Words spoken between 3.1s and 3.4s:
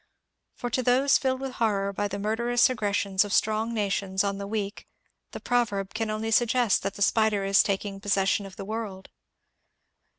of